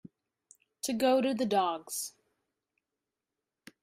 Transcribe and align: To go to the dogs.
To 0.81 0.93
go 0.93 1.21
to 1.21 1.31
the 1.35 1.45
dogs. 1.45 2.13